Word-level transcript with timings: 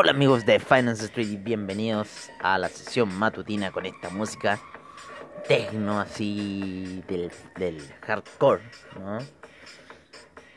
Hola 0.00 0.12
amigos 0.12 0.46
de 0.46 0.60
Finance 0.60 1.06
Street 1.06 1.26
y 1.26 1.36
bienvenidos 1.36 2.30
a 2.38 2.56
la 2.56 2.68
sesión 2.68 3.12
matutina 3.18 3.72
con 3.72 3.84
esta 3.84 4.10
música 4.10 4.60
tecno 5.48 5.98
así 5.98 7.02
del, 7.08 7.82
hardcore, 8.02 8.62
¿no? 8.94 9.18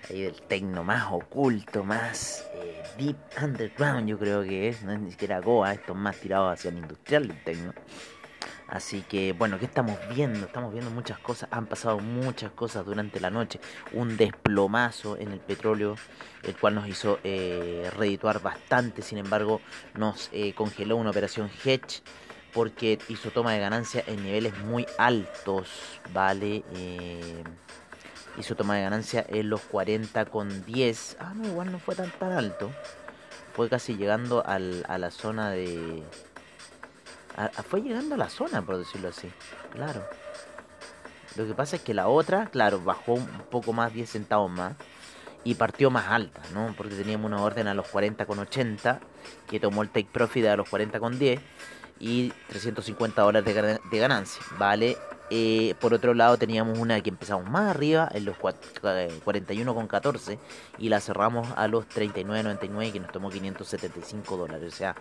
Ahí 0.08 0.22
del 0.22 0.40
tecno 0.44 0.84
más 0.84 1.12
oculto, 1.12 1.84
más 1.84 2.46
eh, 2.54 2.84
deep 3.00 3.18
underground 3.42 4.08
yo 4.08 4.20
creo 4.20 4.44
que 4.44 4.68
es, 4.68 4.84
no 4.84 4.92
es 4.92 5.00
ni 5.00 5.10
siquiera 5.10 5.40
Goa, 5.40 5.74
esto 5.74 5.94
es 5.94 5.98
más 5.98 6.18
tirado 6.18 6.48
hacia 6.48 6.70
el 6.70 6.78
industrial 6.78 7.28
del 7.28 7.44
tecno. 7.44 7.74
Así 8.72 9.02
que 9.02 9.34
bueno, 9.34 9.60
¿qué 9.60 9.66
estamos 9.66 10.00
viendo? 10.16 10.46
Estamos 10.46 10.72
viendo 10.72 10.90
muchas 10.92 11.20
cosas, 11.20 11.50
han 11.52 11.66
pasado 11.66 12.00
muchas 12.00 12.52
cosas 12.54 12.86
durante 12.86 13.20
la 13.20 13.30
noche. 13.30 13.60
Un 13.92 14.16
desplomazo 14.16 15.18
en 15.18 15.34
el 15.34 15.42
petróleo, 15.42 15.98
el 16.44 16.56
cual 16.56 16.76
nos 16.76 16.88
hizo 16.88 17.20
eh, 17.26 17.92
redituar 17.98 18.42
bastante, 18.42 19.02
sin 19.02 19.18
embargo 19.18 19.60
nos 19.94 20.30
eh, 20.32 20.54
congeló 20.54 20.96
una 20.96 21.10
operación 21.10 21.52
hedge 21.66 22.02
porque 22.54 22.98
hizo 23.10 23.30
toma 23.32 23.52
de 23.52 23.60
ganancia 23.60 24.06
en 24.08 24.24
niveles 24.24 24.58
muy 24.60 24.86
altos, 24.98 25.68
¿vale? 26.14 26.64
Eh, 26.74 27.44
hizo 28.38 28.56
toma 28.56 28.78
de 28.78 28.84
ganancia 28.84 29.26
en 29.28 29.50
los 29.50 29.60
40 29.64 30.26
con 30.28 30.66
10. 30.66 31.18
Ah, 31.20 31.34
no, 31.36 31.46
igual 31.46 31.74
no 31.74 31.80
fue 31.80 31.96
tan, 31.96 32.10
tan 32.12 32.32
alto. 32.32 32.72
Fue 33.54 33.68
casi 33.68 33.98
llegando 33.98 34.46
al, 34.46 34.86
a 34.88 34.98
la 34.98 35.12
zona 35.12 35.50
de 35.50 36.04
fue 37.68 37.82
llegando 37.82 38.16
a 38.16 38.18
la 38.18 38.30
zona, 38.30 38.62
por 38.62 38.78
decirlo 38.78 39.10
así. 39.10 39.32
Claro. 39.74 40.04
Lo 41.36 41.46
que 41.46 41.54
pasa 41.54 41.78
es 41.78 41.82
que 41.82 41.94
la 41.94 42.08
otra, 42.08 42.48
claro, 42.48 42.82
bajó 42.82 43.14
un 43.14 43.28
poco 43.50 43.74
más, 43.74 43.94
10 43.94 44.10
centavos 44.10 44.52
más. 44.52 44.76
Y 45.44 45.56
partió 45.56 45.90
más 45.90 46.08
alta, 46.08 46.42
¿no? 46.54 46.74
Porque 46.78 46.94
teníamos 46.94 47.26
una 47.26 47.42
orden 47.42 47.68
a 47.68 47.74
los 47.74 47.88
40,80 47.88 49.00
que 49.50 49.60
tomó 49.60 49.82
el 49.82 49.90
take 49.90 50.10
profit 50.12 50.46
a 50.46 50.56
los 50.56 50.70
40,10 50.70 51.40
y 52.00 52.30
350 52.50 53.22
dólares 53.24 53.56
de, 53.56 53.80
de 53.90 53.98
ganancia, 53.98 54.44
¿vale? 54.60 54.98
Eh, 55.34 55.76
por 55.80 55.94
otro 55.94 56.14
lado 56.14 56.36
teníamos 56.36 56.78
una 56.78 57.00
que 57.00 57.10
empezamos 57.10 57.50
más 57.50 57.74
arriba 57.74 58.10
en 58.12 58.26
los 58.26 58.38
41,14 58.38 60.38
y 60.78 60.90
la 60.90 61.00
cerramos 61.00 61.48
a 61.56 61.70
los 61.70 61.88
39,99 61.88 62.92
que 62.92 63.00
nos 63.00 63.14
tomó 63.14 63.30
575 63.30 64.36
dólares. 64.36 64.74
O 64.74 64.76
sea, 64.76 64.94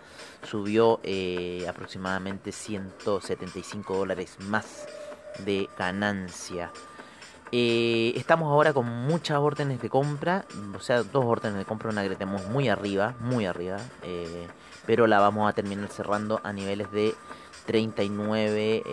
subió 0.43 1.01
eh, 1.03 1.65
aproximadamente 1.67 2.53
175 2.53 3.93
dólares 3.93 4.37
más 4.39 4.87
de 5.39 5.67
ganancia. 5.77 6.71
Eh, 7.51 8.13
estamos 8.15 8.49
ahora 8.49 8.71
con 8.71 8.85
muchas 8.85 9.37
órdenes 9.37 9.81
de 9.81 9.89
compra, 9.89 10.45
o 10.73 10.79
sea, 10.79 11.03
dos 11.03 11.25
órdenes 11.25 11.57
de 11.57 11.65
compra, 11.65 11.89
una 11.89 12.03
que 12.03 12.15
tenemos 12.15 12.47
muy 12.47 12.69
arriba, 12.69 13.15
muy 13.19 13.45
arriba, 13.45 13.79
pero 14.85 15.07
la 15.07 15.19
vamos 15.19 15.49
a 15.49 15.53
terminar 15.53 15.89
cerrando 15.89 16.39
a 16.45 16.53
niveles 16.53 16.89
de 16.93 17.13
39 17.65 18.83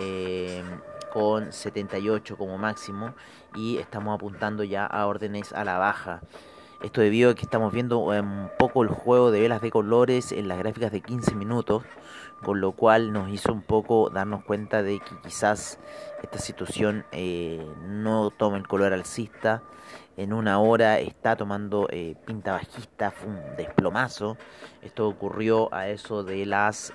con 1.18 1.52
78 1.52 2.36
como 2.36 2.58
máximo 2.58 3.12
y 3.56 3.78
estamos 3.78 4.14
apuntando 4.14 4.62
ya 4.62 4.86
a 4.86 5.04
órdenes 5.08 5.52
a 5.52 5.64
la 5.64 5.76
baja. 5.76 6.20
Esto 6.80 7.00
debido 7.00 7.32
a 7.32 7.34
que 7.34 7.42
estamos 7.42 7.72
viendo 7.72 8.14
eh, 8.14 8.20
un 8.20 8.48
poco 8.56 8.84
el 8.84 8.88
juego 8.88 9.32
de 9.32 9.40
velas 9.40 9.60
de 9.60 9.72
colores 9.72 10.30
en 10.30 10.46
las 10.46 10.58
gráficas 10.58 10.92
de 10.92 11.00
15 11.00 11.34
minutos, 11.34 11.82
con 12.44 12.60
lo 12.60 12.70
cual 12.70 13.12
nos 13.12 13.30
hizo 13.30 13.52
un 13.52 13.62
poco 13.62 14.10
darnos 14.10 14.44
cuenta 14.44 14.84
de 14.84 15.00
que 15.00 15.18
quizás 15.24 15.80
esta 16.22 16.38
situación 16.38 17.04
eh, 17.10 17.66
no 17.88 18.30
tome 18.30 18.58
el 18.58 18.68
color 18.68 18.92
alcista. 18.92 19.64
En 20.16 20.32
una 20.32 20.60
hora 20.60 21.00
está 21.00 21.34
tomando 21.34 21.88
eh, 21.90 22.14
pinta 22.26 22.52
bajista, 22.52 23.10
fue 23.10 23.28
un 23.28 23.56
desplomazo. 23.56 24.36
Esto 24.82 25.08
ocurrió 25.08 25.74
a 25.74 25.88
eso 25.88 26.22
de 26.22 26.46
las 26.46 26.92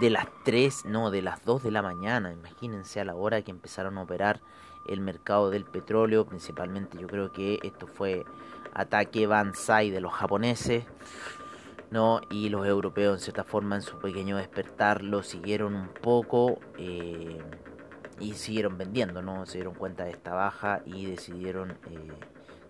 de 0.00 0.10
las 0.10 0.26
3, 0.44 0.84
no, 0.86 1.10
de 1.10 1.22
las 1.22 1.44
2 1.44 1.62
de 1.62 1.70
la 1.70 1.82
mañana. 1.82 2.32
Imagínense 2.32 3.00
a 3.00 3.04
la 3.04 3.14
hora 3.14 3.42
que 3.42 3.50
empezaron 3.50 3.98
a 3.98 4.02
operar 4.02 4.40
el 4.86 5.00
mercado 5.00 5.50
del 5.50 5.64
petróleo, 5.64 6.24
principalmente 6.24 6.98
yo 6.98 7.06
creo 7.06 7.32
que 7.32 7.58
esto 7.62 7.86
fue 7.86 8.24
ataque 8.72 9.26
Banzai 9.26 9.90
de 9.90 10.00
los 10.00 10.12
japoneses, 10.12 10.84
¿no? 11.90 12.20
Y 12.30 12.48
los 12.48 12.66
europeos 12.66 13.18
en 13.18 13.20
cierta 13.20 13.44
forma 13.44 13.76
en 13.76 13.82
su 13.82 13.98
pequeño 13.98 14.36
despertar 14.36 15.02
lo 15.02 15.22
siguieron 15.22 15.74
un 15.74 15.88
poco 15.88 16.58
eh, 16.78 17.40
y 18.20 18.34
siguieron 18.34 18.78
vendiendo, 18.78 19.20
¿no? 19.20 19.46
Se 19.46 19.58
dieron 19.58 19.74
cuenta 19.74 20.04
de 20.04 20.10
esta 20.10 20.34
baja 20.34 20.82
y 20.86 21.06
decidieron 21.06 21.72
eh, 21.90 22.12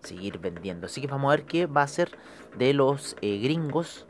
seguir 0.02 0.38
vendiendo. 0.38 0.86
Así 0.86 1.00
que 1.00 1.06
vamos 1.06 1.32
a 1.32 1.36
ver 1.36 1.44
qué 1.44 1.66
va 1.66 1.82
a 1.82 1.88
ser 1.88 2.10
de 2.56 2.74
los 2.74 3.16
eh, 3.20 3.38
gringos 3.38 4.06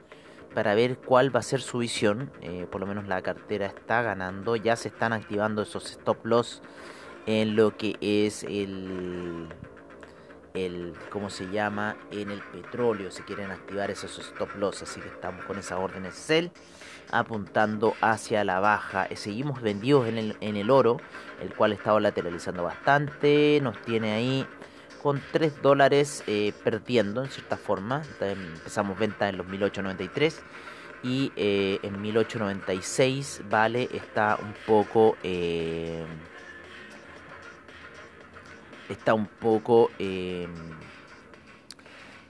para 0.55 0.75
ver 0.75 0.99
cuál 0.99 1.35
va 1.35 1.41
a 1.41 1.43
ser 1.43 1.61
su 1.61 1.79
visión. 1.79 2.31
Eh, 2.41 2.67
por 2.71 2.81
lo 2.81 2.87
menos 2.87 3.07
la 3.07 3.23
cartera 3.23 3.67
está 3.67 4.03
ganando. 4.03 4.57
Ya 4.57 4.77
se 4.77 4.89
están 4.89 5.13
activando 5.13 5.63
esos 5.63 5.91
stop 5.91 6.25
loss 6.27 6.63
en 7.27 7.57
lo 7.57 7.77
que 7.77 7.97
es 8.01 8.45
el, 8.45 9.49
el 10.55 10.95
¿cómo 11.11 11.31
se 11.31 11.51
llama? 11.51 11.97
En 12.11 12.31
el 12.31 12.41
petróleo. 12.41 13.11
Se 13.11 13.25
quieren 13.25 13.51
activar 13.51 13.91
esos 13.91 14.19
stop 14.19 14.57
loss. 14.57 14.83
Así 14.83 15.01
que 15.01 15.09
estamos 15.09 15.45
con 15.45 15.59
esas 15.59 15.79
órdenes 15.79 16.15
sell 16.15 16.51
apuntando 17.11 17.95
hacia 18.01 18.45
la 18.45 18.61
baja. 18.61 19.07
Eh, 19.07 19.17
seguimos 19.17 19.63
vendidos 19.63 20.09
en 20.09 20.19
el, 20.19 20.37
en 20.41 20.57
el 20.57 20.71
oro, 20.71 20.99
el 21.41 21.55
cual 21.55 21.73
estaba 21.73 22.01
lateralizando 22.01 22.63
bastante. 22.63 23.61
Nos 23.63 23.81
tiene 23.83 24.13
ahí 24.13 24.47
con 25.03 25.23
3 25.33 25.63
dólares 25.63 26.23
eh, 26.27 26.53
perdiendo 26.65 27.23
en 27.25 27.31
cierta 27.31 27.57
forma. 27.57 28.03
Empezamos 28.21 28.99
venta 28.99 29.29
en 29.29 29.39
los 29.39 29.47
1893 29.47 30.43
y 31.03 31.33
eh, 31.37 31.79
en 31.83 32.01
1896 32.01 33.43
vale 33.49 33.89
está 33.93 34.37
un 34.41 34.53
poco 34.67 35.17
eh, 35.23 36.05
está 38.89 39.15
un 39.15 39.27
poco 39.27 39.91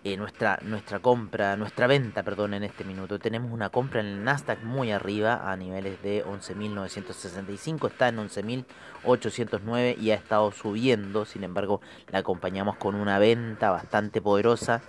eh, 0.05 0.17
nuestra, 0.17 0.59
nuestra 0.63 1.01
compra, 1.01 1.57
nuestra 1.57 1.89
venta, 1.89 2.23
perdón, 2.23 2.55
en 2.55 2.63
este 2.63 2.85
minuto. 2.85 3.19
Tenemos 3.19 3.53
una 3.53 3.71
compra 3.71 4.01
en 4.01 4.07
el 4.07 4.25
Nasdaq 4.25 4.63
muy 4.63 4.93
arriba 4.93 5.51
a 5.51 5.57
niveles 5.57 6.01
de 6.03 6.25
11.965, 6.25 7.89
está 7.89 8.09
en 8.09 8.19
11.809 8.19 9.99
y 9.99 10.13
ha 10.13 10.15
estado 10.15 10.53
subiendo, 10.53 11.25
sin 11.25 11.43
embargo 11.43 11.81
la 12.11 12.21
acompañamos 12.21 12.77
con 12.77 12.95
una 12.95 13.19
venta 13.19 13.71
bastante 13.71 14.21
poderosa. 14.21 14.83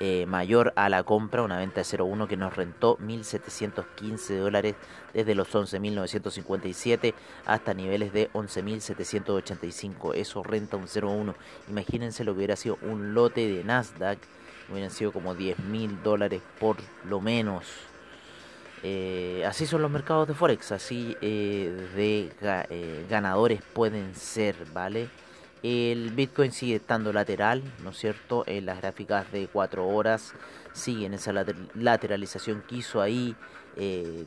Eh, 0.00 0.26
mayor 0.26 0.72
a 0.74 0.88
la 0.88 1.04
compra, 1.04 1.42
una 1.42 1.56
venta 1.56 1.76
de 1.76 1.86
0.1 1.86 2.26
que 2.26 2.36
nos 2.36 2.56
rentó 2.56 2.98
1.715 2.98 4.38
dólares 4.38 4.74
desde 5.12 5.36
los 5.36 5.54
11.957 5.54 7.14
hasta 7.46 7.74
niveles 7.74 8.12
de 8.12 8.28
11.785. 8.32 10.14
Eso 10.14 10.42
renta 10.42 10.76
un 10.76 10.88
0.1. 10.88 11.34
Imagínense 11.68 12.24
lo 12.24 12.32
que 12.32 12.38
hubiera 12.38 12.56
sido 12.56 12.76
un 12.82 13.14
lote 13.14 13.46
de 13.46 13.62
Nasdaq 13.62 14.18
hubieran 14.70 14.90
sido 14.90 15.12
como 15.12 15.34
10 15.34 15.58
mil 15.60 16.02
dólares 16.02 16.42
por 16.58 16.76
lo 17.04 17.20
menos. 17.20 17.64
Eh, 18.86 19.42
así 19.46 19.64
son 19.64 19.80
los 19.80 19.90
mercados 19.90 20.28
de 20.28 20.34
Forex, 20.34 20.70
así 20.70 21.16
eh, 21.22 21.88
de 21.96 22.30
eh, 22.68 23.06
ganadores 23.08 23.62
pueden 23.72 24.14
ser, 24.14 24.56
¿vale? 24.74 25.08
El 25.62 26.10
Bitcoin 26.10 26.52
sigue 26.52 26.76
estando 26.76 27.10
lateral, 27.10 27.62
¿no 27.82 27.90
es 27.90 27.96
cierto? 27.96 28.44
En 28.46 28.66
las 28.66 28.82
gráficas 28.82 29.32
de 29.32 29.48
4 29.50 29.88
horas 29.88 30.34
siguen 30.74 31.14
esa 31.14 31.32
lateralización 31.74 32.62
que 32.68 32.76
hizo 32.76 33.00
ahí 33.00 33.34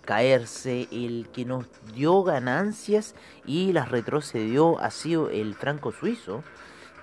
caerse. 0.04 0.88
El 0.92 1.28
que 1.32 1.46
nos 1.46 1.68
dio 1.94 2.24
ganancias 2.24 3.14
y 3.46 3.72
las 3.74 3.90
retrocedió 3.90 4.80
ha 4.80 4.90
sido 4.90 5.30
el 5.30 5.54
franco 5.54 5.92
suizo, 5.92 6.44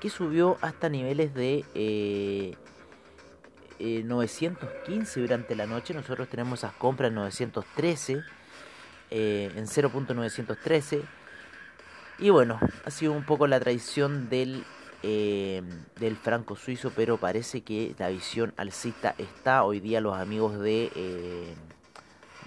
que 0.00 0.10
subió 0.10 0.58
hasta 0.60 0.88
niveles 0.88 1.32
de 1.34 2.56
eh, 3.78 4.02
915 4.04 5.18
eh, 5.18 5.22
durante 5.22 5.56
la 5.56 5.66
noche. 5.66 5.94
Nosotros 5.94 6.28
tenemos 6.28 6.60
esas 6.60 6.72
compras 6.72 7.08
en 7.08 7.16
913, 7.16 8.22
eh, 9.10 9.52
en 9.54 9.66
0.913. 9.66 11.02
Y 12.18 12.30
bueno, 12.30 12.60
ha 12.84 12.90
sido 12.90 13.12
un 13.12 13.24
poco 13.24 13.46
la 13.46 13.58
traición 13.58 14.28
del, 14.28 14.64
eh, 15.02 15.62
del 15.98 16.16
franco 16.16 16.56
suizo, 16.56 16.92
pero 16.94 17.16
parece 17.16 17.62
que 17.62 17.94
la 17.98 18.08
visión 18.08 18.54
alcista 18.56 19.14
está. 19.18 19.64
Hoy 19.64 19.80
día 19.80 20.00
los 20.00 20.16
amigos 20.16 20.60
de, 20.60 21.54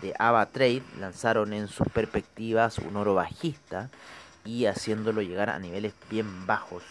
de 0.02 0.14
Ava 0.18 0.46
Trade 0.46 0.84
lanzaron 1.00 1.52
en 1.54 1.68
sus 1.68 1.88
perspectivas 1.90 2.78
un 2.80 2.96
oro 2.96 3.14
bajista 3.14 3.90
y 4.46 4.66
haciéndolo 4.66 5.22
llegar 5.22 5.50
a 5.50 5.60
niveles 5.60 5.94
bien 6.10 6.48
bajos. 6.48 6.84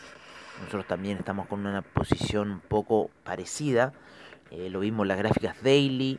Nosotros 0.58 0.86
también 0.86 1.18
estamos 1.18 1.46
con 1.48 1.66
una 1.66 1.82
posición 1.82 2.50
un 2.50 2.60
poco 2.60 3.10
parecida 3.24 3.92
eh, 4.50 4.70
lo 4.70 4.81
vimos 4.81 5.04
en 5.04 5.08
las 5.08 5.19
gráficas 5.19 5.62
daily, 5.62 6.19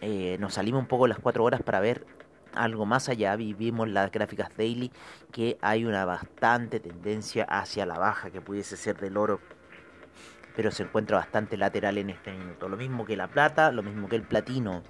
eh, 0.00 0.36
nos 0.40 0.54
salimos 0.54 0.80
un 0.80 0.88
poco 0.88 1.06
las 1.06 1.18
4 1.18 1.42
horas 1.42 1.62
para 1.62 1.80
ver 1.80 2.06
algo 2.54 2.86
más 2.86 3.08
allá, 3.08 3.34
vimos 3.36 3.88
las 3.88 4.10
gráficas 4.12 4.50
daily 4.56 4.92
que 5.32 5.58
hay 5.60 5.84
una 5.84 6.04
bastante 6.04 6.80
tendencia 6.80 7.44
hacia 7.44 7.86
la 7.86 7.98
baja 7.98 8.30
que 8.30 8.40
pudiese 8.40 8.76
ser 8.76 8.98
del 8.98 9.16
oro, 9.16 9.40
pero 10.54 10.70
se 10.70 10.84
encuentra 10.84 11.16
bastante 11.16 11.56
lateral 11.56 11.98
en 11.98 12.10
este 12.10 12.32
minuto. 12.32 12.68
Lo 12.68 12.76
mismo 12.76 13.04
que 13.04 13.16
la 13.16 13.28
plata, 13.28 13.72
lo 13.72 13.82
mismo 13.82 14.08
que 14.08 14.16
el 14.16 14.22
platino, 14.22 14.82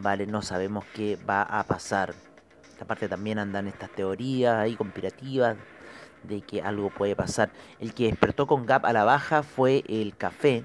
vale, 0.00 0.26
no 0.26 0.42
sabemos 0.42 0.84
qué 0.94 1.16
va 1.28 1.42
a 1.42 1.62
pasar. 1.64 2.14
Esta 2.70 2.84
parte 2.84 3.08
también 3.08 3.38
andan 3.38 3.68
estas 3.68 3.90
teorías 3.90 4.56
ahí 4.56 4.74
conspirativas 4.74 5.56
de 6.24 6.42
que 6.42 6.60
algo 6.60 6.90
puede 6.90 7.14
pasar. 7.14 7.50
El 7.78 7.94
que 7.94 8.04
despertó 8.04 8.46
con 8.46 8.66
gap 8.66 8.84
a 8.84 8.92
la 8.92 9.04
baja 9.04 9.42
fue 9.42 9.84
el 9.88 10.16
café, 10.16 10.64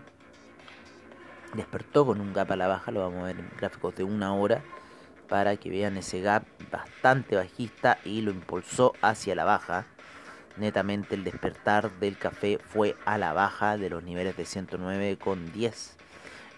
despertó 1.53 2.05
con 2.05 2.21
un 2.21 2.33
gap 2.33 2.51
a 2.51 2.55
la 2.55 2.67
baja, 2.67 2.91
lo 2.91 3.01
vamos 3.01 3.23
a 3.23 3.27
ver 3.27 3.39
en 3.39 3.49
gráficos 3.57 3.95
de 3.95 4.03
una 4.03 4.33
hora 4.33 4.61
para 5.27 5.55
que 5.55 5.69
vean 5.69 5.95
ese 5.97 6.21
gap 6.21 6.43
bastante 6.71 7.35
bajista 7.35 7.99
y 8.03 8.21
lo 8.21 8.31
impulsó 8.31 8.93
hacia 9.01 9.35
la 9.35 9.45
baja. 9.45 9.85
Netamente 10.57 11.15
el 11.15 11.23
despertar 11.23 11.89
del 11.99 12.17
café 12.17 12.59
fue 12.59 12.97
a 13.05 13.17
la 13.17 13.31
baja 13.31 13.77
de 13.77 13.89
los 13.89 14.03
niveles 14.03 14.35
de 14.35 14.43
109,10. 14.43 15.93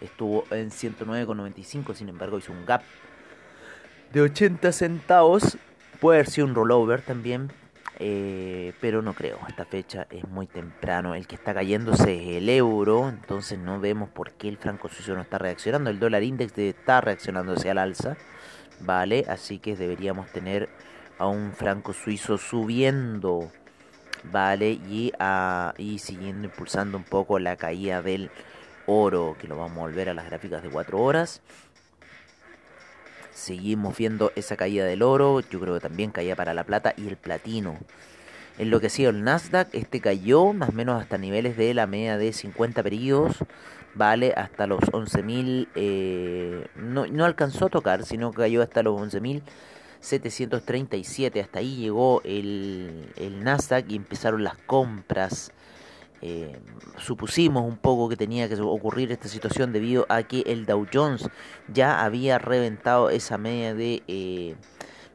Estuvo 0.02 0.46
en 0.50 0.72
109,95, 0.72 1.94
sin 1.94 2.10
embargo 2.10 2.40
hizo 2.40 2.52
un 2.52 2.66
gap 2.66 2.82
de 4.12 4.22
80 4.22 4.72
centavos. 4.72 5.58
Puede 6.00 6.20
haber 6.20 6.30
sido 6.32 6.48
un 6.48 6.56
rollover 6.56 7.02
también, 7.02 7.52
eh, 8.00 8.74
pero 8.82 9.02
no 9.02 9.14
creo, 9.14 9.40
esta 9.48 9.66
fecha 9.66 10.08
es 10.10 10.28
muy 10.28 10.48
temprano. 10.48 11.16
El 11.16 11.28
que 11.28 11.36
está 11.36 11.54
cayéndose 11.54 12.16
es 12.16 12.38
el 12.38 12.50
euro, 12.50 13.10
entonces 13.10 13.60
no 13.60 13.80
vemos 13.80 14.10
por 14.10 14.32
qué 14.32 14.50
el 14.50 14.58
franco 14.58 14.90
suizo 14.90 15.14
no 15.16 15.22
está 15.22 15.38
reaccionando. 15.38 15.90
El 15.90 16.00
dólar 16.00 16.24
index 16.24 16.58
está 16.58 17.02
reaccionándose 17.02 17.70
al 17.70 17.78
alza, 17.78 18.18
¿vale? 18.80 19.26
Así 19.28 19.60
que 19.60 19.76
deberíamos 19.76 20.32
tener 20.32 20.70
a 21.20 21.28
un 21.28 21.54
franco 21.54 21.94
suizo 21.94 22.38
subiendo, 22.38 23.52
¿vale? 24.24 24.72
Y, 24.72 25.14
a, 25.20 25.74
y 25.78 26.00
siguiendo 26.00 26.48
impulsando 26.48 26.98
un 26.98 27.04
poco 27.04 27.40
la 27.40 27.56
caída 27.58 28.02
del 28.02 28.32
oro, 28.88 29.38
que 29.40 29.48
lo 29.48 29.58
vamos 29.58 29.78
a 29.78 29.82
volver 29.82 30.10
a 30.10 30.14
las 30.14 30.26
gráficas 30.26 30.64
de 30.64 30.70
4 30.70 31.00
horas. 31.00 31.42
Seguimos 33.34 33.98
viendo 33.98 34.32
esa 34.36 34.56
caída 34.56 34.86
del 34.86 35.02
oro, 35.02 35.40
yo 35.40 35.60
creo 35.60 35.74
que 35.74 35.80
también 35.80 36.12
caía 36.12 36.36
para 36.36 36.54
la 36.54 36.64
plata 36.64 36.94
y 36.98 37.08
el 37.08 37.18
platino. 37.18 37.80
En 38.60 38.70
lo 38.70 38.80
que 38.80 38.86
ha 38.88 39.10
el 39.10 39.24
Nasdaq, 39.24 39.70
este 39.74 40.00
cayó 40.00 40.54
más 40.54 40.70
o 40.70 40.74
menos 40.74 41.02
hasta 41.02 41.18
niveles 41.18 41.58
de 41.58 41.74
la 41.74 41.88
media 41.88 42.20
de 42.20 42.32
50 42.32 42.84
periodos, 42.84 43.38
vale, 43.96 44.34
hasta 44.38 44.68
los 44.68 44.82
11.000, 44.82 45.70
eh, 45.74 46.68
no, 46.76 47.08
no 47.08 47.26
alcanzó 47.26 47.66
a 47.66 47.70
tocar, 47.70 48.06
sino 48.06 48.30
que 48.32 48.38
cayó 48.38 48.62
hasta 48.62 48.84
los 48.84 49.02
11.737, 49.02 51.42
hasta 51.42 51.58
ahí 51.60 51.78
llegó 51.78 52.22
el, 52.24 53.12
el 53.16 53.44
Nasdaq 53.44 53.90
y 53.90 53.96
empezaron 53.96 54.44
las 54.44 54.58
compras 54.58 55.52
eh, 56.26 56.58
supusimos 57.00 57.66
un 57.66 57.76
poco 57.76 58.08
que 58.08 58.16
tenía 58.16 58.48
que 58.48 58.56
ocurrir 58.56 59.12
esta 59.12 59.28
situación 59.28 59.74
debido 59.74 60.06
a 60.08 60.24
que 60.24 60.40
el 60.46 60.66
Dow 60.66 60.88
Jones 60.92 61.28
ya 61.68 62.02
había 62.02 62.38
reventado 62.38 63.10
esa 63.10 63.38
media 63.38 63.74
de 63.74 64.56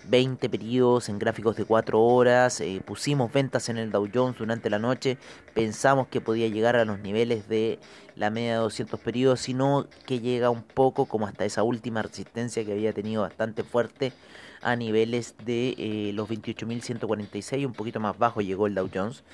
20 0.06 0.46
eh, 0.46 0.50
periodos 0.50 1.08
en 1.08 1.18
gráficos 1.18 1.56
de 1.56 1.64
4 1.64 1.98
horas, 1.98 2.60
eh, 2.60 2.82
pusimos 2.84 3.32
ventas 3.32 3.70
en 3.70 3.78
el 3.78 3.90
Dow 3.90 4.06
Jones 4.12 4.36
durante 4.36 4.68
la 4.68 4.78
noche, 4.78 5.16
pensamos 5.54 6.08
que 6.08 6.20
podía 6.20 6.46
llegar 6.48 6.76
a 6.76 6.84
los 6.84 6.98
niveles 6.98 7.48
de 7.48 7.78
la 8.14 8.28
media 8.28 8.52
de 8.52 8.58
200 8.58 9.00
periodos, 9.00 9.40
sino 9.40 9.86
que 10.04 10.20
llega 10.20 10.50
un 10.50 10.62
poco 10.62 11.06
como 11.06 11.26
hasta 11.26 11.46
esa 11.46 11.62
última 11.62 12.02
resistencia 12.02 12.66
que 12.66 12.72
había 12.72 12.92
tenido 12.92 13.22
bastante 13.22 13.64
fuerte 13.64 14.12
a 14.60 14.76
niveles 14.76 15.36
de 15.46 16.10
los 16.12 16.28
28.146, 16.28 17.64
un 17.64 17.72
poquito 17.72 17.98
más 17.98 18.18
bajo 18.18 18.42
llegó 18.42 18.66
el 18.66 18.74
Dow 18.74 18.90
Jones. 18.92 19.24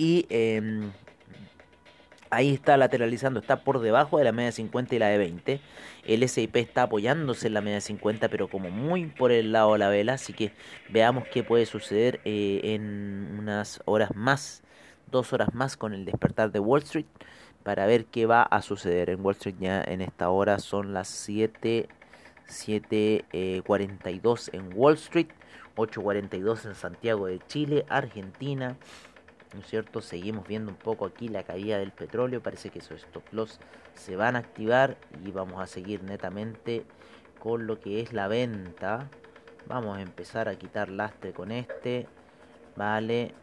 Y 0.00 0.24
em, 0.30 0.92
ahí 2.30 2.54
está 2.54 2.78
lateralizando, 2.78 3.38
está 3.38 3.64
por 3.64 3.80
debajo 3.80 4.16
de 4.16 4.24
la 4.24 4.32
media 4.32 4.46
de 4.46 4.52
50 4.52 4.94
y 4.94 4.98
la 4.98 5.08
de 5.08 5.18
20. 5.18 5.60
El 6.06 6.26
SIP 6.26 6.56
está 6.56 6.84
apoyándose 6.84 7.48
en 7.48 7.52
la 7.52 7.60
media 7.60 7.74
de 7.74 7.80
50, 7.82 8.30
pero 8.30 8.48
como 8.48 8.70
muy 8.70 9.08
por 9.08 9.30
el 9.30 9.52
lado 9.52 9.74
de 9.74 9.78
la 9.78 9.90
vela. 9.90 10.14
Así 10.14 10.32
que 10.32 10.52
veamos 10.88 11.24
qué 11.30 11.44
puede 11.44 11.66
suceder 11.66 12.22
eh, 12.24 12.62
en 12.64 13.36
unas 13.38 13.82
horas 13.84 14.16
más, 14.16 14.62
dos 15.10 15.34
horas 15.34 15.52
más 15.52 15.76
con 15.76 15.92
el 15.92 16.06
despertar 16.06 16.50
de 16.50 16.60
Wall 16.60 16.80
Street. 16.80 17.04
Para 17.62 17.84
ver 17.84 18.06
qué 18.06 18.24
va 18.24 18.42
a 18.42 18.62
suceder 18.62 19.10
en 19.10 19.22
Wall 19.22 19.34
Street 19.34 19.56
ya 19.60 19.82
en 19.82 20.00
esta 20.00 20.30
hora 20.30 20.60
son 20.60 20.94
las 20.94 21.08
7, 21.08 21.90
7.42 22.48 23.28
eh, 23.34 24.56
en 24.56 24.70
Wall 24.74 24.94
Street, 24.94 25.28
8.42 25.76 26.64
en 26.64 26.74
Santiago 26.74 27.26
de 27.26 27.38
Chile, 27.48 27.84
Argentina. 27.90 28.78
¿No 29.54 29.60
es 29.60 29.66
cierto? 29.66 30.00
Seguimos 30.00 30.46
viendo 30.46 30.70
un 30.70 30.76
poco 30.76 31.06
aquí 31.06 31.28
la 31.28 31.42
caída 31.42 31.78
del 31.78 31.92
petróleo, 31.92 32.42
parece 32.42 32.70
que 32.70 32.78
esos 32.78 33.02
stop 33.02 33.24
loss 33.32 33.58
se 33.94 34.16
van 34.16 34.36
a 34.36 34.40
activar 34.40 34.96
y 35.24 35.30
vamos 35.30 35.60
a 35.60 35.66
seguir 35.66 36.02
netamente 36.02 36.84
con 37.38 37.66
lo 37.66 37.80
que 37.80 38.00
es 38.00 38.12
la 38.12 38.28
venta. 38.28 39.08
Vamos 39.66 39.98
a 39.98 40.02
empezar 40.02 40.48
a 40.48 40.56
quitar 40.56 40.88
lastre 40.88 41.32
con 41.32 41.52
este, 41.52 42.06
vale, 42.76 43.34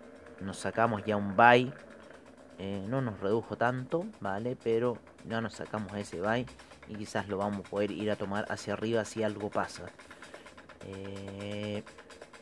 nos 0.41 0.58
sacamos 0.58 1.03
ya 1.05 1.15
un 1.15 1.36
buy, 1.36 1.72
eh, 2.60 2.84
no 2.88 3.01
nos 3.01 3.20
redujo 3.20 3.55
tanto, 3.55 4.05
vale, 4.20 4.58
pero 4.62 4.98
ya 5.27 5.41
nos 5.41 5.53
sacamos 5.53 5.93
ese 5.96 6.22
buy 6.22 6.46
y 6.88 6.96
quizás 6.96 7.27
lo 7.27 7.38
vamos 7.38 7.65
a 7.65 7.70
poder 7.70 7.91
ir 7.91 8.12
a 8.12 8.15
tomar 8.15 8.46
hacia 8.50 8.74
arriba 8.74 9.05
si 9.05 9.24
algo 9.24 9.50
pasa. 9.50 9.86
Eh, 10.86 11.84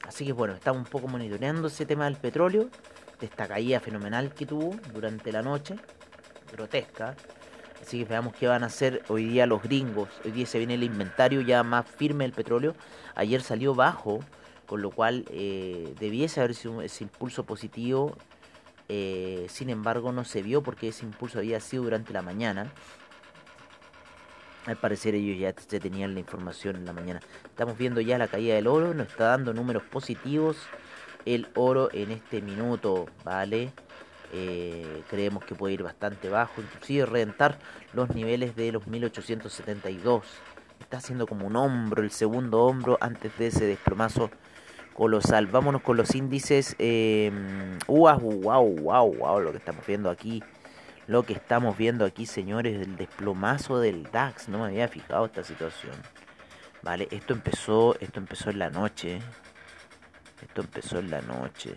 así 0.07 0.25
que 0.25 0.33
bueno, 0.33 0.53
estamos 0.53 0.83
un 0.83 0.89
poco 0.89 1.07
monitoreando 1.07 1.67
ese 1.67 1.85
tema 1.85 2.05
del 2.05 2.15
petróleo 2.15 2.69
de 3.19 3.25
esta 3.25 3.47
caída 3.47 3.79
fenomenal 3.79 4.33
que 4.33 4.45
tuvo 4.45 4.75
durante 4.93 5.31
la 5.31 5.41
noche, 5.41 5.75
grotesca. 6.51 7.15
Así 7.81 7.99
que 7.99 8.05
veamos 8.05 8.33
qué 8.35 8.47
van 8.47 8.63
a 8.63 8.67
hacer 8.67 9.03
hoy 9.09 9.25
día 9.25 9.45
los 9.45 9.61
gringos. 9.61 10.09
Hoy 10.23 10.31
día 10.31 10.45
se 10.45 10.57
viene 10.57 10.73
el 10.73 10.83
inventario 10.83 11.41
ya 11.41 11.63
más 11.63 11.85
firme 11.85 12.23
del 12.23 12.33
petróleo. 12.33 12.75
Ayer 13.15 13.41
salió 13.41 13.75
bajo, 13.75 14.19
con 14.65 14.81
lo 14.81 14.91
cual 14.91 15.25
eh, 15.29 15.93
debiese 15.99 16.39
haber 16.39 16.55
sido 16.55 16.81
ese 16.81 17.03
impulso 17.03 17.43
positivo. 17.43 18.17
Eh, 18.89 19.45
sin 19.49 19.69
embargo, 19.69 20.11
no 20.11 20.23
se 20.23 20.41
vio 20.41 20.63
porque 20.63 20.87
ese 20.87 21.05
impulso 21.05 21.39
había 21.39 21.59
sido 21.59 21.83
durante 21.83 22.13
la 22.13 22.21
mañana. 22.21 22.71
Al 24.65 24.77
parecer 24.77 25.13
ellos 25.13 25.37
ya, 25.39 25.53
tenían 25.79 26.15
la 26.15 26.19
información 26.19 26.75
en 26.77 26.85
la 26.85 26.93
mañana. 26.93 27.19
Estamos 27.45 27.77
viendo 27.77 28.01
ya 28.01 28.17
la 28.17 28.27
caída 28.27 28.55
del 28.55 28.65
oro, 28.65 28.95
nos 28.95 29.07
está 29.09 29.25
dando 29.25 29.53
números 29.53 29.83
positivos 29.83 30.57
el 31.25 31.47
oro 31.55 31.89
en 31.93 32.11
este 32.11 32.41
minuto, 32.41 33.07
¿vale? 33.23 33.71
Eh, 34.33 35.03
creemos 35.09 35.43
que 35.45 35.55
puede 35.55 35.75
ir 35.75 35.83
bastante 35.83 36.29
bajo, 36.29 36.61
inclusive 36.61 37.05
reventar 37.05 37.57
los 37.93 38.09
niveles 38.13 38.55
de 38.55 38.71
los 38.71 38.87
1872. 38.87 40.23
Está 40.79 40.97
haciendo 40.97 41.25
como 41.25 41.47
un 41.47 41.55
hombro, 41.55 42.03
el 42.03 42.11
segundo 42.11 42.63
hombro 42.63 42.97
antes 43.01 43.37
de 43.37 43.47
ese 43.47 43.65
desplomazo 43.65 44.29
colosal. 44.93 45.47
Vámonos 45.47 45.81
con 45.81 45.97
los 45.97 46.15
índices. 46.15 46.75
Eh, 46.79 47.31
wow, 47.87 48.19
wow, 48.19 48.75
wow, 48.81 49.13
wow, 49.13 49.39
lo 49.39 49.51
que 49.51 49.57
estamos 49.57 49.85
viendo 49.85 50.09
aquí. 50.09 50.43
Lo 51.07 51.23
que 51.23 51.33
estamos 51.33 51.77
viendo 51.77 52.03
aquí, 52.03 52.25
señores, 52.25 52.81
el 52.81 52.95
desplomazo 52.95 53.79
del 53.79 54.03
DAX. 54.11 54.49
No 54.49 54.59
me 54.59 54.65
había 54.65 54.87
fijado 54.87 55.25
esta 55.25 55.43
situación. 55.43 55.93
Vale, 56.81 57.07
esto 57.11 57.33
empezó, 57.33 57.95
esto 57.99 58.19
empezó 58.19 58.49
en 58.49 58.59
la 58.59 58.69
noche. 58.69 59.19
Esto 60.41 60.61
empezó 60.61 60.99
en 60.99 61.09
la 61.11 61.21
noche. 61.21 61.75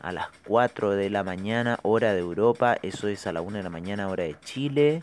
a 0.00 0.10
las 0.10 0.28
4 0.46 0.90
de 0.90 1.10
la 1.10 1.22
mañana 1.22 1.78
hora 1.82 2.12
de 2.12 2.18
Europa, 2.18 2.76
eso 2.82 3.06
es 3.06 3.26
a 3.28 3.32
la 3.32 3.40
1 3.40 3.58
de 3.58 3.62
la 3.62 3.70
mañana 3.70 4.08
hora 4.08 4.24
de 4.24 4.36
Chile. 4.40 5.02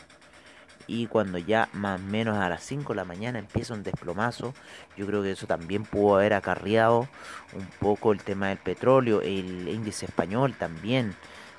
Y 0.87 1.07
cuando 1.07 1.37
ya 1.37 1.69
más 1.71 2.01
o 2.01 2.03
menos 2.03 2.37
a 2.37 2.49
las 2.49 2.63
5 2.63 2.93
de 2.93 2.97
la 2.97 3.05
mañana 3.05 3.39
empieza 3.39 3.73
un 3.73 3.83
desplomazo, 3.83 4.53
yo 4.97 5.05
creo 5.05 5.23
que 5.23 5.31
eso 5.31 5.47
también 5.47 5.83
pudo 5.83 6.15
haber 6.15 6.33
acarreado 6.33 7.07
un 7.53 7.65
poco 7.79 8.11
el 8.11 8.21
tema 8.23 8.49
del 8.49 8.57
petróleo, 8.57 9.21
el 9.21 9.69
índice 9.69 10.05
español 10.05 10.55
también, 10.57 11.15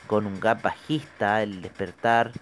con 0.06 0.26
un 0.26 0.40
gap 0.40 0.60
bajista, 0.62 1.42
el 1.42 1.62
despertar 1.62 2.32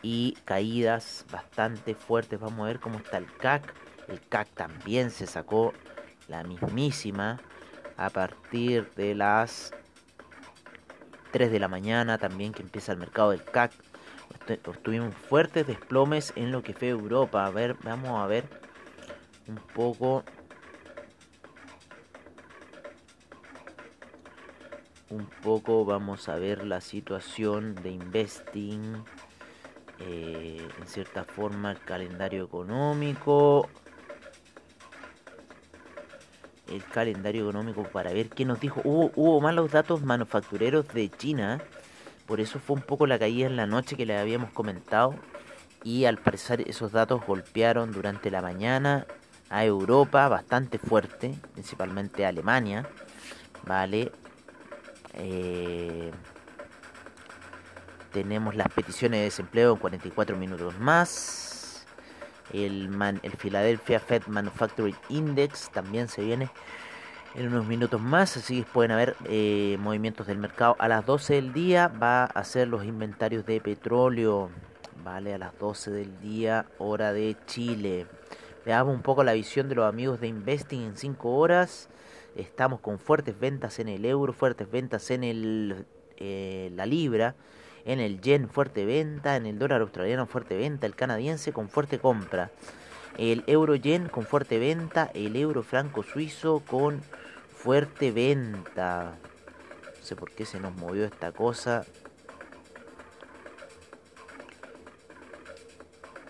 y 0.00 0.38
caídas 0.44 1.26
bastante 1.30 1.94
fuertes. 1.94 2.38
Vamos 2.38 2.60
a 2.60 2.68
ver 2.68 2.78
cómo 2.80 2.98
está 2.98 3.18
el 3.18 3.26
CAC. 3.36 3.74
El 4.06 4.20
CAC 4.28 4.48
también 4.50 5.10
se 5.10 5.26
sacó 5.26 5.74
la 6.28 6.44
mismísima 6.44 7.40
a 7.96 8.10
partir 8.10 8.90
de 8.94 9.14
las 9.14 9.72
3 11.32 11.50
de 11.50 11.58
la 11.58 11.68
mañana 11.68 12.18
también 12.18 12.52
que 12.52 12.62
empieza 12.62 12.92
el 12.92 12.98
mercado 12.98 13.30
del 13.30 13.42
CAC. 13.42 13.72
Tuvimos 14.82 15.14
fuertes 15.14 15.66
desplomes 15.66 16.32
en 16.36 16.52
lo 16.52 16.62
que 16.62 16.72
fue 16.72 16.88
Europa. 16.88 17.44
A 17.44 17.50
ver, 17.50 17.76
vamos 17.82 18.18
a 18.18 18.26
ver 18.26 18.44
un 19.46 19.56
poco. 19.74 20.24
Un 25.10 25.26
poco 25.42 25.84
vamos 25.84 26.28
a 26.28 26.36
ver 26.36 26.64
la 26.64 26.80
situación 26.80 27.74
de 27.74 27.90
investing. 27.90 29.04
Eh, 30.00 30.66
en 30.78 30.86
cierta 30.86 31.24
forma 31.24 31.72
el 31.72 31.80
calendario 31.80 32.44
económico 32.44 33.68
el 36.70 36.84
calendario 36.84 37.42
económico 37.42 37.84
para 37.84 38.12
ver 38.12 38.28
qué 38.28 38.44
nos 38.44 38.60
dijo. 38.60 38.80
Hubo, 38.84 39.10
hubo 39.16 39.40
malos 39.40 39.70
datos 39.70 40.02
manufactureros 40.02 40.88
de 40.88 41.08
China, 41.10 41.60
por 42.26 42.40
eso 42.40 42.58
fue 42.58 42.76
un 42.76 42.82
poco 42.82 43.06
la 43.06 43.18
caída 43.18 43.46
en 43.46 43.56
la 43.56 43.66
noche 43.66 43.96
que 43.96 44.06
le 44.06 44.18
habíamos 44.18 44.50
comentado. 44.50 45.14
Y 45.84 46.04
al 46.04 46.18
parecer 46.18 46.68
esos 46.68 46.92
datos 46.92 47.24
golpearon 47.26 47.92
durante 47.92 48.30
la 48.30 48.42
mañana 48.42 49.06
a 49.48 49.64
Europa 49.64 50.28
bastante 50.28 50.78
fuerte, 50.78 51.34
principalmente 51.54 52.26
a 52.26 52.28
Alemania. 52.28 52.86
Vale. 53.64 54.12
Eh, 55.14 56.10
tenemos 58.12 58.54
las 58.54 58.68
peticiones 58.68 59.20
de 59.20 59.24
desempleo 59.24 59.72
en 59.72 59.78
44 59.78 60.36
minutos 60.36 60.78
más 60.78 61.47
el, 62.52 62.90
el 63.22 63.32
Philadelphia 63.32 64.00
Fed 64.00 64.22
Manufacturing 64.26 64.96
Index 65.08 65.70
también 65.70 66.08
se 66.08 66.22
viene 66.22 66.50
en 67.34 67.48
unos 67.48 67.66
minutos 67.66 68.00
más, 68.00 68.36
así 68.36 68.62
que 68.62 68.70
pueden 68.70 68.90
haber 68.90 69.16
eh, 69.26 69.76
movimientos 69.80 70.26
del 70.26 70.38
mercado. 70.38 70.76
A 70.78 70.88
las 70.88 71.04
12 71.06 71.34
del 71.34 71.52
día 71.52 71.88
va 71.88 72.24
a 72.24 72.44
ser 72.44 72.68
los 72.68 72.84
inventarios 72.84 73.46
de 73.46 73.60
petróleo, 73.60 74.50
vale, 75.04 75.34
a 75.34 75.38
las 75.38 75.56
12 75.58 75.90
del 75.90 76.20
día, 76.20 76.66
hora 76.78 77.12
de 77.12 77.36
Chile. 77.46 78.06
Veamos 78.64 78.94
un 78.94 79.02
poco 79.02 79.24
la 79.24 79.32
visión 79.34 79.68
de 79.68 79.76
los 79.76 79.86
amigos 79.86 80.20
de 80.20 80.28
Investing 80.28 80.82
en 80.82 80.96
5 80.96 81.36
horas. 81.36 81.88
Estamos 82.34 82.80
con 82.80 82.98
fuertes 82.98 83.38
ventas 83.38 83.78
en 83.78 83.88
el 83.88 84.04
euro, 84.04 84.32
fuertes 84.32 84.70
ventas 84.70 85.10
en 85.10 85.24
el, 85.24 85.86
eh, 86.16 86.70
la 86.74 86.86
libra 86.86 87.34
en 87.84 88.00
el 88.00 88.20
yen 88.20 88.48
fuerte 88.48 88.84
venta, 88.84 89.36
en 89.36 89.46
el 89.46 89.58
dólar 89.58 89.80
australiano 89.80 90.26
fuerte 90.26 90.56
venta, 90.56 90.86
el 90.86 90.94
canadiense 90.94 91.52
con 91.52 91.68
fuerte 91.68 91.98
compra, 91.98 92.50
el 93.16 93.44
euro 93.46 93.74
yen 93.74 94.08
con 94.08 94.24
fuerte 94.24 94.58
venta, 94.58 95.10
el 95.14 95.34
euro 95.36 95.62
franco 95.62 96.02
suizo 96.02 96.62
con 96.66 97.02
fuerte 97.52 98.12
venta. 98.12 99.16
No 99.98 100.04
sé 100.04 100.16
por 100.16 100.30
qué 100.30 100.46
se 100.46 100.60
nos 100.60 100.74
movió 100.76 101.04
esta 101.04 101.32
cosa. 101.32 101.84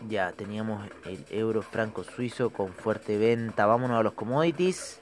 Ya 0.09 0.33
teníamos 0.33 0.89
el 1.05 1.25
euro 1.31 1.61
franco 1.61 2.05
suizo 2.05 2.51
con 2.51 2.73
fuerte 2.73 3.19
venta. 3.19 3.67
Vámonos 3.67 3.99
a 3.99 4.03
los 4.03 4.15
commodities. 4.15 4.99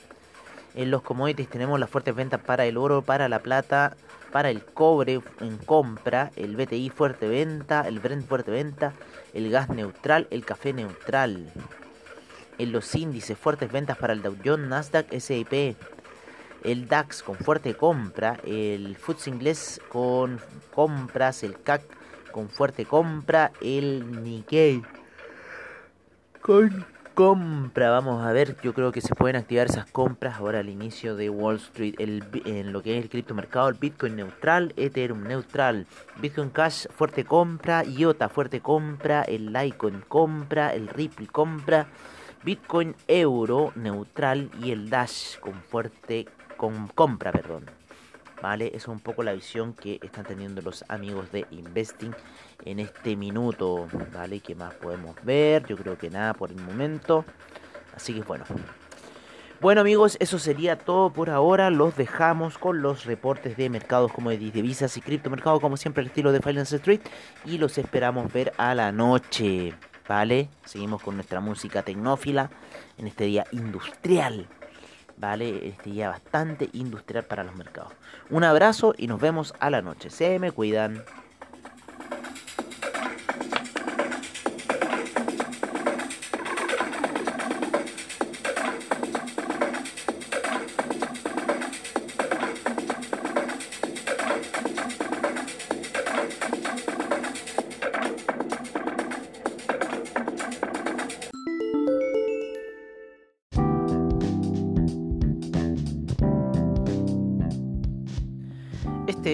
En 0.74 0.90
los 0.90 1.02
commodities 1.02 1.48
tenemos 1.48 1.78
las 1.78 1.88
fuertes 1.88 2.14
ventas 2.14 2.40
para 2.40 2.66
el 2.66 2.76
oro, 2.76 3.02
para 3.02 3.28
la 3.28 3.38
plata, 3.38 3.96
para 4.36 4.50
el 4.50 4.62
cobre 4.62 5.22
en 5.40 5.56
compra, 5.56 6.30
el 6.36 6.56
BTI 6.56 6.90
fuerte 6.90 7.26
venta, 7.26 7.88
el 7.88 8.00
Brent 8.00 8.28
fuerte 8.28 8.50
venta, 8.50 8.92
el 9.32 9.50
gas 9.50 9.70
neutral, 9.70 10.26
el 10.30 10.44
café 10.44 10.74
neutral. 10.74 11.50
En 12.58 12.70
los 12.70 12.94
índices 12.94 13.38
fuertes 13.38 13.72
ventas 13.72 13.96
para 13.96 14.12
el 14.12 14.20
Dow 14.20 14.36
Jones, 14.44 14.68
Nasdaq, 14.68 15.10
S&P, 15.10 15.74
el 16.64 16.86
DAX 16.86 17.22
con 17.22 17.36
fuerte 17.36 17.72
compra, 17.76 18.38
el 18.44 18.96
FTSE 18.96 19.30
inglés 19.30 19.80
con 19.88 20.38
compras, 20.74 21.42
el 21.42 21.58
CAC 21.62 21.80
con 22.30 22.50
fuerte 22.50 22.84
compra, 22.84 23.52
el 23.62 24.22
Nikkei 24.22 24.82
con 26.42 26.84
compra. 27.16 27.88
Vamos 27.88 28.22
a 28.26 28.30
ver, 28.32 28.58
yo 28.62 28.74
creo 28.74 28.92
que 28.92 29.00
se 29.00 29.14
pueden 29.14 29.36
activar 29.36 29.68
esas 29.68 29.86
compras 29.86 30.36
ahora 30.36 30.60
al 30.60 30.68
inicio 30.68 31.16
de 31.16 31.30
Wall 31.30 31.56
Street. 31.56 31.94
En 31.98 32.74
lo 32.74 32.82
que 32.82 32.98
es 32.98 33.02
el 33.02 33.08
criptomercado, 33.08 33.70
el 33.70 33.76
Bitcoin 33.76 34.16
neutral, 34.16 34.74
Ethereum 34.76 35.24
neutral, 35.24 35.86
Bitcoin 36.20 36.50
Cash 36.50 36.86
fuerte 36.94 37.24
compra, 37.24 37.84
IOTA 37.84 38.28
fuerte 38.28 38.60
compra, 38.60 39.22
el 39.22 39.50
Litecoin 39.50 40.02
compra, 40.06 40.74
el 40.74 40.88
Ripple 40.88 41.28
compra, 41.28 41.86
Bitcoin 42.44 42.94
Euro 43.08 43.72
neutral 43.76 44.50
y 44.62 44.72
el 44.72 44.90
Dash 44.90 45.38
con 45.40 45.54
fuerte 45.54 46.28
compra, 46.94 47.32
perdón. 47.32 47.64
¿Vale? 48.42 48.68
Esa 48.68 48.76
es 48.76 48.88
un 48.88 49.00
poco 49.00 49.22
la 49.22 49.32
visión 49.32 49.72
que 49.74 49.98
están 50.02 50.24
teniendo 50.24 50.62
los 50.62 50.84
amigos 50.88 51.30
de 51.32 51.46
Investing 51.50 52.14
en 52.64 52.80
este 52.80 53.16
minuto, 53.16 53.88
¿vale? 54.12 54.40
¿Qué 54.40 54.54
más 54.54 54.74
podemos 54.74 55.16
ver? 55.24 55.66
Yo 55.66 55.76
creo 55.76 55.96
que 55.98 56.10
nada 56.10 56.34
por 56.34 56.50
el 56.50 56.60
momento. 56.60 57.24
Así 57.94 58.14
que 58.14 58.20
bueno. 58.20 58.44
Bueno 59.58 59.80
amigos, 59.80 60.18
eso 60.20 60.38
sería 60.38 60.76
todo 60.76 61.10
por 61.10 61.30
ahora. 61.30 61.70
Los 61.70 61.96
dejamos 61.96 62.58
con 62.58 62.82
los 62.82 63.06
reportes 63.06 63.56
de 63.56 63.70
mercados 63.70 64.12
como 64.12 64.28
de 64.28 64.36
divisas 64.36 64.96
y 64.98 65.00
criptomercados, 65.00 65.60
como 65.60 65.78
siempre 65.78 66.02
el 66.02 66.08
estilo 66.08 66.30
de 66.30 66.40
Finance 66.40 66.76
Street. 66.76 67.00
Y 67.46 67.56
los 67.56 67.78
esperamos 67.78 68.30
ver 68.32 68.52
a 68.58 68.74
la 68.74 68.92
noche. 68.92 69.72
¿Vale? 70.06 70.48
Seguimos 70.64 71.02
con 71.02 71.16
nuestra 71.16 71.40
música 71.40 71.82
tecnófila 71.82 72.50
en 72.98 73.08
este 73.08 73.24
día 73.24 73.44
industrial. 73.50 74.46
¿Vale? 75.16 75.68
Este 75.68 75.90
día 75.90 76.10
bastante 76.10 76.68
industrial 76.72 77.24
para 77.24 77.44
los 77.44 77.54
mercados. 77.56 77.92
Un 78.30 78.44
abrazo 78.44 78.94
y 78.96 79.06
nos 79.06 79.20
vemos 79.20 79.54
a 79.60 79.70
la 79.70 79.82
noche. 79.82 80.10
Se 80.10 80.38
me 80.38 80.52
cuidan. 80.52 81.04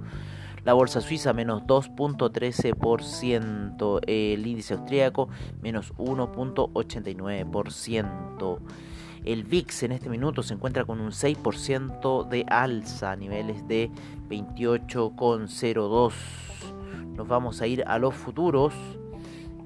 La 0.69 0.75
bolsa 0.75 1.01
suiza 1.01 1.33
menos 1.33 1.63
2.13%, 1.63 4.01
el 4.07 4.47
índice 4.47 4.75
austríaco 4.75 5.31
menos 5.63 5.95
1.89%. 5.95 8.59
El 9.25 9.45
VIX 9.45 9.83
en 9.85 9.93
este 9.93 10.11
minuto 10.11 10.43
se 10.43 10.53
encuentra 10.53 10.85
con 10.85 11.01
un 11.01 11.13
6% 11.13 12.29
de 12.29 12.45
alza 12.51 13.17
niveles 13.17 13.67
de 13.67 13.91
28,02. 14.29 16.13
Nos 17.17 17.27
vamos 17.27 17.63
a 17.63 17.67
ir 17.67 17.83
a 17.87 17.99
los 17.99 18.15
futuros 18.15 18.75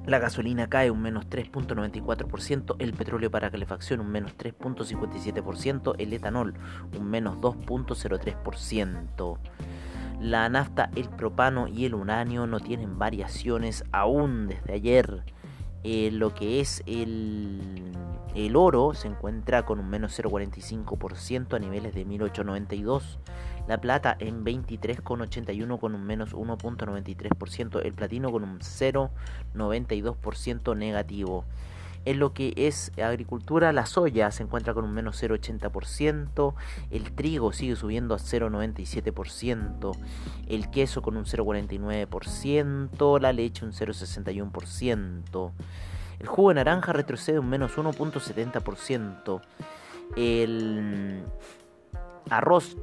La 0.06 0.18
gasolina 0.18 0.68
cae 0.68 0.90
un 0.90 1.00
menos 1.00 1.30
3.94%, 1.30 2.76
el 2.78 2.92
petróleo 2.92 3.30
para 3.30 3.50
calefacción 3.50 4.00
un 4.00 4.11
menos 4.11 4.37
3.57%, 4.37 5.94
el 5.99 6.12
etanol 6.12 6.52
un 6.99 7.08
menos 7.08 7.38
2.03%. 7.38 9.38
La 10.20 10.46
nafta, 10.50 10.90
el 10.94 11.08
propano 11.08 11.68
y 11.68 11.87
el 11.87 11.94
uranio 11.94 12.46
no 12.46 12.61
tienen 12.61 12.99
variaciones 12.99 13.82
aún 13.92 14.46
desde 14.46 14.75
ayer. 14.75 15.25
Eh, 15.85 16.11
lo 16.11 16.35
que 16.35 16.61
es 16.61 16.83
el, 16.87 17.93
el 18.35 18.57
oro 18.57 18.95
se 18.95 19.07
encuentra 19.07 19.64
con 19.64 19.79
un 19.79 19.88
menos 19.88 20.19
0.45% 20.19 21.55
a 21.55 21.59
niveles 21.59 21.95
de 21.95 22.05
1892 22.05 23.19
la 23.67 23.81
plata 23.81 24.14
en 24.19 24.45
23,81 24.45 25.79
con 25.79 25.95
un 25.95 26.05
menos 26.05 26.35
1.93%, 26.35 27.81
el 27.83 27.95
platino 27.95 28.31
con 28.31 28.45
un 28.45 28.59
0,92% 28.59 30.76
negativo. 30.76 31.47
En 32.04 32.18
lo 32.18 32.34
que 32.34 32.52
es 32.56 32.92
agricultura, 33.02 33.72
la 33.72 33.87
soya 33.87 34.31
se 34.31 34.42
encuentra 34.42 34.74
con 34.74 34.85
un 34.85 34.92
menos 34.92 35.22
0,80%, 35.22 36.55
el 36.90 37.12
trigo 37.12 37.52
sigue 37.52 37.76
subiendo 37.76 38.14
a 38.14 38.18
0,97%, 38.18 39.96
el 40.48 40.70
queso 40.70 41.00
con 41.00 41.16
un 41.16 41.24
0,49%, 41.24 43.20
la 43.20 43.33
leche 43.33 43.64
un 43.64 43.72
0,61%, 43.72 45.52
el 46.20 46.26
jugo 46.26 46.50
de 46.50 46.55
naranja 46.57 46.92
retrocede 46.92 47.38
un 47.38 47.48
menos 47.48 47.76
1.70%, 47.76 49.40
el 50.16 51.22
arroz 52.29 52.76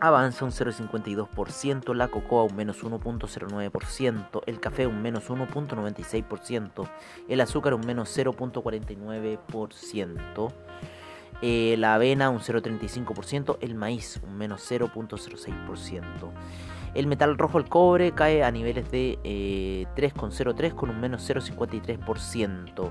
avanza 0.00 0.44
un 0.44 0.50
0,52%, 0.50 1.94
la 1.94 2.08
cocoa 2.08 2.44
un 2.44 2.56
menos 2.56 2.82
1.09%, 2.82 4.42
el 4.46 4.60
café 4.60 4.86
un 4.86 5.02
menos 5.02 5.28
1.96%, 5.28 6.88
el 7.28 7.40
azúcar 7.40 7.74
un 7.74 7.86
menos 7.86 8.16
0.49%, 8.16 10.52
eh, 11.42 11.76
la 11.78 11.94
avena 11.94 12.30
un 12.30 12.40
0.35%, 12.40 13.58
el 13.60 13.74
maíz 13.74 14.20
un 14.22 14.36
menos 14.36 14.70
0.06%. 14.70 16.02
El 16.92 17.06
metal 17.06 17.38
rojo, 17.38 17.58
el 17.58 17.68
cobre, 17.68 18.12
cae 18.12 18.42
a 18.42 18.50
niveles 18.50 18.90
de 18.90 19.86
3,03 19.94 20.64
eh, 20.64 20.70
con 20.72 20.90
un 20.90 21.00
menos 21.00 21.28
0,53%. 21.28 22.90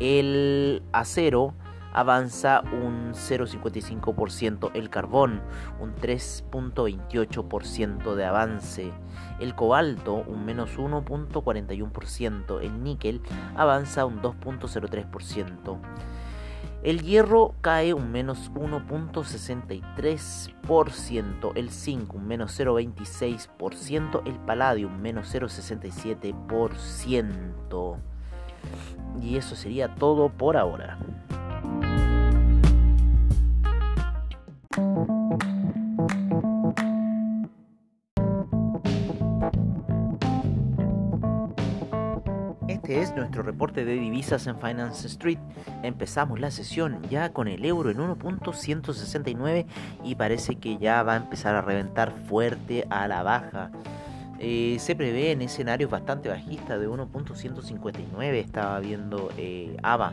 El 0.00 0.82
acero 0.92 1.54
avanza 1.92 2.62
un 2.72 3.12
0,55%, 3.14 4.70
el 4.74 4.90
carbón 4.90 5.40
un 5.80 5.94
3,28% 5.94 8.14
de 8.14 8.24
avance, 8.24 8.92
el 9.40 9.54
cobalto 9.54 10.14
un 10.14 10.44
menos 10.44 10.76
1,41%, 10.78 12.60
el 12.62 12.82
níquel 12.82 13.22
avanza 13.56 14.04
un 14.06 14.20
2,03%. 14.20 15.78
El 16.84 17.02
hierro 17.02 17.56
cae 17.60 17.92
un 17.92 18.12
menos 18.12 18.52
1.63%, 18.52 21.52
el 21.56 21.70
zinc 21.70 22.14
un 22.14 22.28
menos 22.28 22.60
0.26%, 22.60 24.22
el 24.24 24.34
paladio 24.34 24.86
un 24.86 25.02
menos 25.02 25.34
0.67%. 25.34 27.96
Y 29.20 29.36
eso 29.36 29.56
sería 29.56 29.96
todo 29.96 30.28
por 30.28 30.56
ahora. 30.56 31.00
Es 43.08 43.16
nuestro 43.16 43.42
reporte 43.42 43.84
de 43.84 43.94
divisas 43.94 44.46
en 44.46 44.58
Finance 44.58 45.06
Street. 45.06 45.38
Empezamos 45.82 46.40
la 46.40 46.50
sesión 46.50 47.02
ya 47.08 47.32
con 47.32 47.48
el 47.48 47.64
euro 47.64 47.90
en 47.90 47.98
1.169 47.98 49.66
y 50.04 50.14
parece 50.14 50.56
que 50.56 50.78
ya 50.78 51.02
va 51.02 51.14
a 51.14 51.16
empezar 51.16 51.54
a 51.54 51.62
reventar 51.62 52.12
fuerte 52.28 52.86
a 52.90 53.08
la 53.08 53.22
baja. 53.22 53.70
Eh, 54.38 54.76
se 54.78 54.94
prevé 54.94 55.32
en 55.32 55.42
escenarios 55.42 55.90
bastante 55.90 56.28
bajistas 56.28 56.80
de 56.80 56.88
1.159, 56.88 58.34
estaba 58.34 58.78
viendo 58.80 59.30
eh, 59.36 59.76
ABA. 59.82 60.12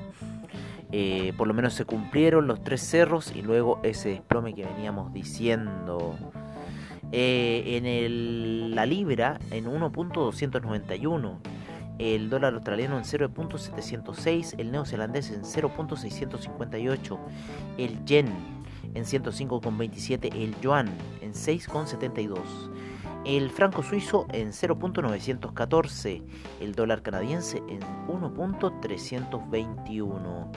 Eh, 0.91 1.33
por 1.37 1.47
lo 1.47 1.53
menos 1.53 1.73
se 1.73 1.85
cumplieron 1.85 2.47
los 2.47 2.63
tres 2.63 2.81
cerros 2.81 3.33
y 3.35 3.41
luego 3.41 3.79
ese 3.83 4.09
desplome 4.09 4.53
que 4.53 4.65
veníamos 4.65 5.13
diciendo. 5.13 6.17
en 7.11 8.75
la 8.75 8.85
libra 8.85 9.39
en 9.51 9.65
1.291 9.65 11.37
el 11.99 12.29
dólar 12.29 12.53
australiano 12.53 12.97
en 12.97 13.03
0.706, 13.03 14.55
el 14.57 14.71
neozelandés 14.71 15.31
en 15.31 15.43
0.658, 15.43 17.19
el 17.77 18.05
yen 18.05 18.29
en 18.93 19.03
105.27, 19.03 20.33
el 20.35 20.55
yuan 20.61 20.87
en 21.21 21.33
6.72, 21.33 22.39
el 23.25 23.49
franco 23.49 23.83
suizo 23.83 24.27
en 24.31 24.51
0.914, 24.51 26.21
el 26.61 26.75
dólar 26.75 27.01
canadiense 27.01 27.57
en 27.69 27.81
1.321. 28.07 30.47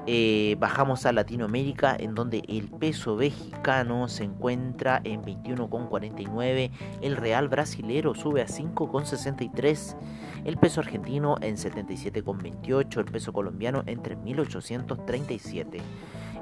Eh, 0.07 0.55
bajamos 0.59 1.07
a 1.07 1.11
Latinoamérica 1.11 1.95
en 1.97 2.13
donde 2.13 2.43
el 2.47 2.67
peso 2.67 3.15
mexicano 3.15 4.07
se 4.07 4.23
encuentra 4.23 5.01
en 5.03 5.23
21,49, 5.23 6.69
el 7.01 7.17
real 7.17 7.47
brasilero 7.47 8.13
sube 8.13 8.43
a 8.43 8.45
5,63, 8.45 9.97
el 10.45 10.57
peso 10.57 10.81
argentino 10.81 11.37
en 11.41 11.57
77,28, 11.57 12.99
el 12.99 13.05
peso 13.05 13.33
colombiano 13.33 13.81
en 13.87 14.03
3.837. 14.03 15.81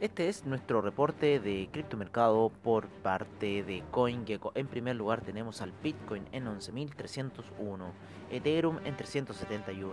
Este 0.00 0.28
es 0.30 0.46
nuestro 0.46 0.80
reporte 0.80 1.38
de 1.40 1.68
criptomercado 1.70 2.50
por 2.62 2.88
parte 2.88 3.62
de 3.62 3.84
CoinGecko. 3.90 4.52
En 4.54 4.66
primer 4.66 4.96
lugar 4.96 5.20
tenemos 5.20 5.60
al 5.60 5.74
Bitcoin 5.82 6.26
en 6.32 6.46
11.301, 6.46 7.90
Ethereum 8.30 8.78
en 8.86 8.96
371, 8.96 9.92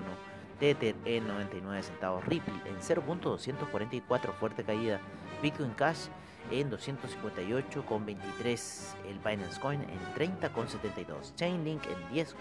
Tether 0.62 0.96
en 1.04 1.28
99 1.28 1.84
centavos, 1.84 2.24
Ripple 2.24 2.54
en 2.64 2.78
0.244, 2.78 4.34
fuerte 4.36 4.64
caída, 4.64 5.02
Bitcoin 5.42 5.72
Cash 5.72 6.08
en 6.52 6.72
258,23, 6.72 8.96
el 9.10 9.20
Binance 9.20 9.60
Coin 9.60 9.82
en 9.82 10.00
30,72, 10.16 11.36
Chainlink 11.36 11.86
en 11.86 11.98
10,52. 12.16 12.38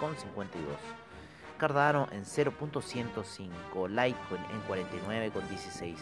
Cardano 1.58 2.06
en 2.12 2.24
0.105, 2.24 3.88
Litecoin 3.88 4.44
en 4.52 4.62
49,16, 4.68 5.96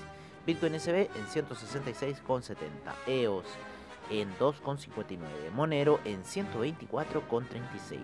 Bitcoin 0.46 0.78
SB 0.78 1.08
en 1.16 1.24
166,70, 1.24 2.58
EOS 3.06 3.46
en 4.10 4.30
2,59, 4.36 5.18
Monero 5.54 5.98
en 6.04 6.22
124,36, 6.22 8.00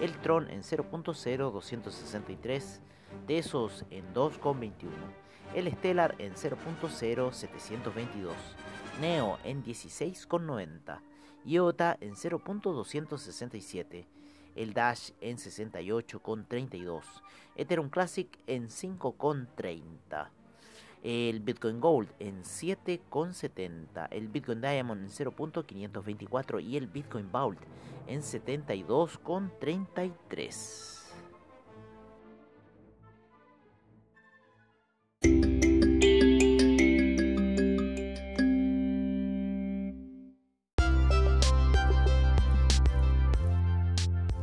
el 0.00 0.16
Tron 0.22 0.48
en 0.48 0.62
0.0263, 0.62 2.80
Tesos 3.26 3.84
en 3.90 4.14
2,21, 4.14 4.88
el 5.54 5.70
Stellar 5.74 6.14
en 6.18 6.32
0.0722, 6.32 8.32
Neo 9.02 9.38
en 9.44 9.62
16,90, 9.62 11.00
IOTA 11.44 11.98
en 12.00 12.14
0.267, 12.14 14.06
el 14.56 14.72
Dash 14.72 15.10
en 15.20 15.36
68,32, 15.36 17.02
Ethereum 17.56 17.90
Classic 17.90 18.38
en 18.46 18.68
5,30 18.68 20.30
el 21.04 21.38
Bitcoin 21.40 21.80
Gold 21.80 22.08
en 22.18 22.42
7,70, 22.42 24.08
el 24.10 24.28
Bitcoin 24.28 24.62
Diamond 24.62 25.02
en 25.02 25.10
0.524 25.10 26.64
y 26.64 26.78
el 26.78 26.86
Bitcoin 26.86 27.30
Vault 27.30 27.60
en 28.06 28.22
72,33. 28.22 30.92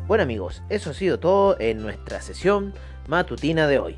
Bueno 0.07 0.23
amigos, 0.23 0.63
eso 0.69 0.89
ha 0.89 0.93
sido 0.93 1.19
todo 1.19 1.57
en 1.59 1.81
nuestra 1.81 2.21
sesión 2.21 2.73
matutina 3.07 3.67
de 3.67 3.79
hoy. 3.79 3.97